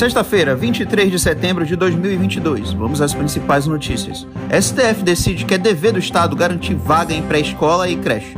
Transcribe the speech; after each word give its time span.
Sexta-feira, 0.00 0.56
23 0.56 1.10
de 1.10 1.18
setembro 1.18 1.66
de 1.66 1.76
2022. 1.76 2.72
Vamos 2.72 3.02
às 3.02 3.12
principais 3.12 3.66
notícias. 3.66 4.26
STF 4.50 5.02
decide 5.04 5.44
que 5.44 5.52
é 5.52 5.58
dever 5.58 5.92
do 5.92 5.98
Estado 5.98 6.34
garantir 6.34 6.72
vaga 6.72 7.12
em 7.12 7.20
pré-escola 7.20 7.86
e 7.86 7.96
creche. 7.98 8.34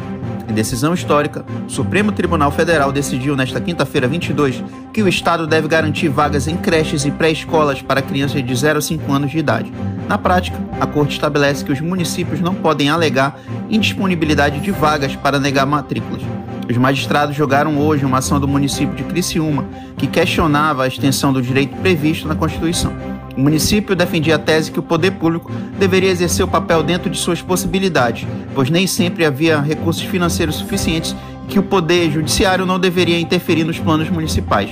Em 0.49 0.53
decisão 0.53 0.93
histórica, 0.93 1.45
o 1.65 1.71
Supremo 1.71 2.11
Tribunal 2.11 2.51
Federal 2.51 2.91
decidiu 2.91 3.37
nesta 3.37 3.61
quinta-feira 3.61 4.09
22 4.09 4.61
que 4.93 5.05
o 5.05 5.09
Estado 5.09 5.47
deve 5.47 5.69
garantir 5.69 6.09
vagas 6.09 6.49
em 6.49 6.57
creches 6.57 7.05
e 7.05 7.13
pré-escolas 7.13 7.81
para 7.81 8.03
crianças 8.03 8.45
de 8.45 8.55
0 8.57 8.81
a 8.81 8.83
5 8.83 9.13
anos 9.13 9.31
de 9.31 9.39
idade. 9.39 9.73
Na 10.09 10.19
prática, 10.19 10.59
a 10.81 10.87
Corte 10.87 11.13
estabelece 11.13 11.65
que 11.65 11.73
os 11.73 11.81
municípios 11.81 12.41
não 12.41 12.55
podem 12.55 12.89
alegar 12.89 13.39
indisponibilidade 13.71 14.61
de 14.61 14.71
vagas 14.71 15.17
para 15.17 15.39
negar 15.39 15.67
matrículas. 15.67 16.23
Os 16.69 16.77
magistrados 16.77 17.35
jogaram 17.35 17.79
hoje 17.79 18.05
uma 18.05 18.19
ação 18.19 18.39
do 18.39 18.49
município 18.49 18.95
de 18.95 19.03
Criciúma 19.05 19.65
que 19.97 20.07
questionava 20.07 20.85
a 20.85 20.89
extensão 20.89 21.33
do 21.33 21.43
direito 21.43 21.77
previsto 21.77 22.27
na 22.27 22.35
Constituição. 22.35 22.93
O 23.37 23.41
município 23.41 23.97
defendia 23.97 24.37
a 24.37 24.39
tese 24.39 24.71
que 24.71 24.79
o 24.79 24.83
poder 24.83 25.13
público 25.13 25.51
deveria 25.79 26.11
exercer 26.11 26.45
o 26.45 26.49
papel 26.49 26.83
dentro 26.83 27.09
de 27.09 27.19
suas 27.19 27.41
possibilidades, 27.41 28.27
pois 28.55 28.69
nem 28.69 28.87
sempre 28.87 29.25
havia 29.25 29.61
recursos 29.61 30.03
financeiros 30.03 30.57
suficientes 30.57 31.17
e 31.45 31.53
que 31.53 31.59
o 31.59 31.63
poder 31.63 32.11
judiciário 32.11 32.67
não 32.67 32.79
deveria 32.79 33.19
interferir 33.19 33.65
nos 33.65 33.79
planos 33.79 34.11
municipais. 34.11 34.71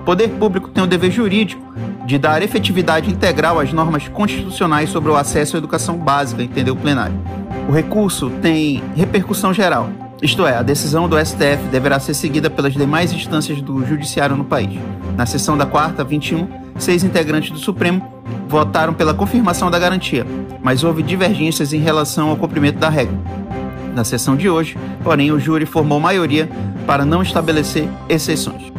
O 0.00 0.04
poder 0.04 0.28
público 0.30 0.68
tem 0.68 0.82
o 0.82 0.86
dever 0.86 1.10
jurídico 1.10 1.62
de 2.10 2.18
dar 2.18 2.42
efetividade 2.42 3.08
integral 3.08 3.60
às 3.60 3.72
normas 3.72 4.08
constitucionais 4.08 4.90
sobre 4.90 5.12
o 5.12 5.16
acesso 5.16 5.54
à 5.54 5.58
educação 5.58 5.96
básica, 5.96 6.42
entendeu 6.42 6.74
o 6.74 6.76
plenário. 6.76 7.14
O 7.68 7.72
recurso 7.72 8.30
tem 8.42 8.82
repercussão 8.96 9.54
geral, 9.54 9.88
isto 10.20 10.44
é, 10.44 10.56
a 10.56 10.62
decisão 10.62 11.08
do 11.08 11.16
STF 11.24 11.68
deverá 11.70 12.00
ser 12.00 12.14
seguida 12.14 12.50
pelas 12.50 12.72
demais 12.72 13.12
instâncias 13.12 13.62
do 13.62 13.86
Judiciário 13.86 14.36
no 14.36 14.44
país. 14.44 14.76
Na 15.16 15.24
sessão 15.24 15.56
da 15.56 15.64
quarta, 15.64 16.02
21, 16.02 16.48
seis 16.80 17.04
integrantes 17.04 17.52
do 17.52 17.58
Supremo 17.58 18.02
votaram 18.48 18.92
pela 18.92 19.14
confirmação 19.14 19.70
da 19.70 19.78
garantia, 19.78 20.26
mas 20.60 20.82
houve 20.82 21.04
divergências 21.04 21.72
em 21.72 21.78
relação 21.78 22.28
ao 22.28 22.36
cumprimento 22.36 22.80
da 22.80 22.88
regra. 22.88 23.16
Na 23.94 24.02
sessão 24.02 24.34
de 24.34 24.50
hoje, 24.50 24.76
porém, 25.04 25.30
o 25.30 25.38
júri 25.38 25.64
formou 25.64 26.00
maioria 26.00 26.50
para 26.88 27.04
não 27.04 27.22
estabelecer 27.22 27.88
exceções. 28.08 28.69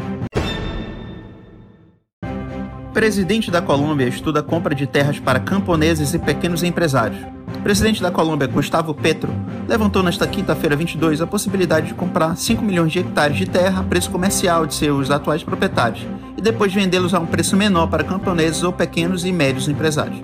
Presidente 2.94 3.50
da 3.50 3.62
Colômbia 3.62 4.06
estuda 4.06 4.44
compra 4.44 4.76
de 4.76 4.86
terras 4.86 5.18
para 5.18 5.40
camponeses 5.40 6.14
e 6.14 6.20
pequenos 6.20 6.62
empresários. 6.62 7.26
Presidente 7.64 8.02
da 8.02 8.12
Colômbia, 8.12 8.48
Gustavo 8.48 8.94
Petro, 8.94 9.32
levantou 9.66 10.04
nesta 10.04 10.28
quinta-feira 10.28 10.76
22 10.76 11.22
a 11.22 11.28
possibilidade 11.28 11.88
de 11.88 11.94
comprar 11.94 12.36
5 12.36 12.62
milhões 12.62 12.92
de 12.92 13.00
hectares 13.00 13.38
de 13.38 13.46
terra 13.46 13.80
a 13.80 13.84
preço 13.84 14.12
comercial 14.12 14.66
de 14.66 14.74
seus 14.74 15.10
atuais 15.10 15.42
proprietários 15.42 16.06
e 16.36 16.42
depois 16.42 16.74
vendê-los 16.74 17.14
a 17.14 17.20
um 17.20 17.26
preço 17.26 17.56
menor 17.56 17.88
para 17.88 18.04
camponeses 18.04 18.62
ou 18.62 18.74
pequenos 18.74 19.24
e 19.24 19.32
médios 19.32 19.70
empresários. 19.70 20.22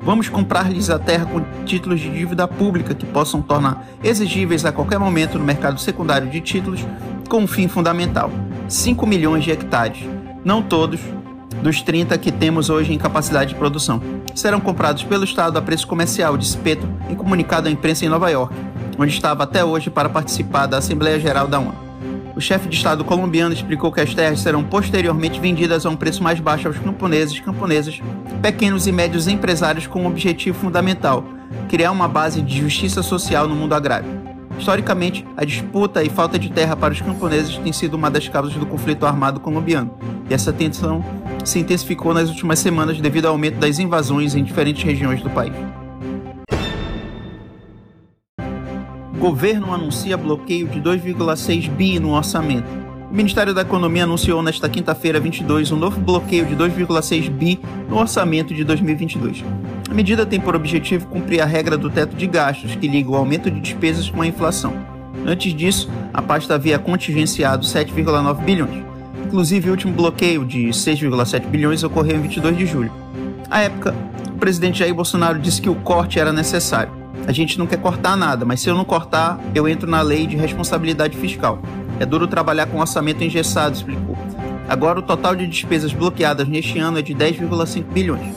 Vamos 0.00 0.28
comprar-lhes 0.28 0.90
a 0.90 0.98
terra 0.98 1.26
com 1.26 1.42
títulos 1.64 2.00
de 2.00 2.10
dívida 2.10 2.48
pública 2.48 2.92
que 2.92 3.06
possam 3.06 3.40
tornar 3.40 3.86
exigíveis 4.02 4.64
a 4.64 4.72
qualquer 4.72 4.98
momento 4.98 5.38
no 5.38 5.44
mercado 5.44 5.78
secundário 5.78 6.28
de 6.28 6.40
títulos 6.40 6.84
com 7.28 7.42
um 7.42 7.46
fim 7.46 7.68
fundamental: 7.68 8.32
5 8.68 9.06
milhões 9.06 9.44
de 9.44 9.52
hectares. 9.52 9.98
Não 10.44 10.60
todos, 10.60 11.00
dos 11.64 11.80
30 11.80 12.18
que 12.18 12.30
temos 12.30 12.68
hoje 12.68 12.92
em 12.92 12.98
capacidade 12.98 13.54
de 13.54 13.58
produção. 13.58 13.98
Serão 14.34 14.60
comprados 14.60 15.02
pelo 15.02 15.24
Estado 15.24 15.58
a 15.58 15.62
preço 15.62 15.86
comercial, 15.86 16.36
disse 16.36 16.58
Petro 16.58 16.86
em 17.08 17.14
comunicado 17.14 17.68
à 17.68 17.70
imprensa 17.70 18.04
em 18.04 18.08
Nova 18.10 18.28
York, 18.28 18.54
onde 18.98 19.14
estava 19.14 19.44
até 19.44 19.64
hoje 19.64 19.88
para 19.88 20.10
participar 20.10 20.66
da 20.66 20.76
Assembleia 20.76 21.18
Geral 21.18 21.48
da 21.48 21.58
ONU. 21.58 21.74
O 22.36 22.40
chefe 22.40 22.68
de 22.68 22.76
Estado 22.76 23.02
colombiano 23.02 23.54
explicou 23.54 23.90
que 23.90 24.00
as 24.00 24.12
terras 24.12 24.40
serão 24.40 24.62
posteriormente 24.62 25.40
vendidas 25.40 25.86
a 25.86 25.88
um 25.88 25.96
preço 25.96 26.22
mais 26.22 26.38
baixo 26.38 26.68
aos 26.68 26.78
camponeses, 26.78 27.40
camponesas, 27.40 27.98
pequenos 28.42 28.86
e 28.86 28.92
médios 28.92 29.26
empresários 29.26 29.86
com 29.86 30.02
um 30.02 30.06
objetivo 30.06 30.58
fundamental: 30.58 31.24
criar 31.70 31.92
uma 31.92 32.08
base 32.08 32.42
de 32.42 32.60
justiça 32.60 33.02
social 33.02 33.48
no 33.48 33.54
mundo 33.54 33.74
agrário. 33.74 34.34
Historicamente, 34.58 35.26
a 35.34 35.46
disputa 35.46 36.02
e 36.04 36.10
falta 36.10 36.38
de 36.38 36.50
terra 36.50 36.76
para 36.76 36.92
os 36.92 37.00
camponeses 37.00 37.56
tem 37.56 37.72
sido 37.72 37.94
uma 37.94 38.10
das 38.10 38.28
causas 38.28 38.54
do 38.54 38.66
conflito 38.66 39.06
armado 39.06 39.40
colombiano, 39.40 39.94
e 40.28 40.34
essa 40.34 40.52
tensão 40.52 41.02
se 41.48 41.58
intensificou 41.58 42.14
nas 42.14 42.28
últimas 42.28 42.58
semanas 42.58 43.00
devido 43.00 43.26
ao 43.26 43.32
aumento 43.32 43.56
das 43.56 43.78
invasões 43.78 44.34
em 44.34 44.42
diferentes 44.42 44.82
regiões 44.82 45.22
do 45.22 45.30
país. 45.30 45.54
O 49.14 49.18
governo 49.18 49.72
anuncia 49.72 50.16
bloqueio 50.16 50.68
de 50.68 50.80
2,6 50.80 51.70
bi 51.70 51.98
no 51.98 52.12
orçamento. 52.12 52.68
O 53.10 53.14
Ministério 53.14 53.54
da 53.54 53.62
Economia 53.62 54.04
anunciou 54.04 54.42
nesta 54.42 54.68
quinta-feira 54.68 55.20
22 55.20 55.70
um 55.72 55.76
novo 55.76 56.00
bloqueio 56.00 56.44
de 56.44 56.56
2,6 56.56 57.30
bi 57.30 57.60
no 57.88 57.96
orçamento 57.96 58.52
de 58.52 58.64
2022. 58.64 59.44
A 59.88 59.94
medida 59.94 60.26
tem 60.26 60.40
por 60.40 60.56
objetivo 60.56 61.06
cumprir 61.06 61.40
a 61.40 61.46
regra 61.46 61.78
do 61.78 61.88
teto 61.88 62.16
de 62.16 62.26
gastos, 62.26 62.74
que 62.74 62.88
liga 62.88 63.10
o 63.10 63.14
aumento 63.14 63.50
de 63.50 63.60
despesas 63.60 64.10
com 64.10 64.20
a 64.20 64.26
inflação. 64.26 64.74
Antes 65.24 65.54
disso, 65.54 65.88
a 66.12 66.20
pasta 66.20 66.54
havia 66.54 66.78
contingenciado 66.78 67.64
7,9 67.64 68.44
bilhões. 68.44 68.93
Inclusive, 69.34 69.68
o 69.68 69.72
último 69.72 69.92
bloqueio 69.92 70.44
de 70.44 70.68
6,7 70.68 71.48
bilhões 71.48 71.82
ocorreu 71.82 72.18
em 72.18 72.20
22 72.20 72.56
de 72.56 72.66
julho. 72.66 72.92
À 73.50 73.62
época, 73.62 73.92
o 74.28 74.38
presidente 74.38 74.78
Jair 74.78 74.94
Bolsonaro 74.94 75.40
disse 75.40 75.60
que 75.60 75.68
o 75.68 75.74
corte 75.74 76.20
era 76.20 76.32
necessário. 76.32 76.92
A 77.26 77.32
gente 77.32 77.58
não 77.58 77.66
quer 77.66 77.78
cortar 77.78 78.16
nada, 78.16 78.44
mas 78.44 78.60
se 78.60 78.70
eu 78.70 78.76
não 78.76 78.84
cortar, 78.84 79.40
eu 79.52 79.66
entro 79.66 79.90
na 79.90 80.02
lei 80.02 80.24
de 80.24 80.36
responsabilidade 80.36 81.16
fiscal. 81.16 81.58
É 81.98 82.06
duro 82.06 82.28
trabalhar 82.28 82.66
com 82.66 82.78
orçamento 82.78 83.24
engessado, 83.24 83.74
explicou. 83.74 84.16
Agora, 84.68 85.00
o 85.00 85.02
total 85.02 85.34
de 85.34 85.48
despesas 85.48 85.92
bloqueadas 85.92 86.46
neste 86.46 86.78
ano 86.78 87.00
é 87.00 87.02
de 87.02 87.12
10,5 87.12 87.82
bilhões. 87.92 88.36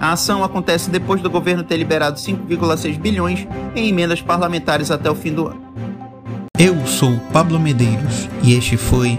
A 0.00 0.12
ação 0.12 0.44
acontece 0.44 0.90
depois 0.90 1.20
do 1.20 1.28
governo 1.28 1.64
ter 1.64 1.76
liberado 1.76 2.20
5,6 2.20 2.96
bilhões 3.00 3.48
em 3.74 3.88
emendas 3.88 4.22
parlamentares 4.22 4.92
até 4.92 5.10
o 5.10 5.14
fim 5.16 5.32
do 5.32 5.48
ano. 5.48 5.66
Eu 6.56 6.86
sou 6.86 7.18
Pablo 7.32 7.58
Medeiros 7.58 8.28
e 8.44 8.54
este 8.54 8.76
foi 8.76 9.18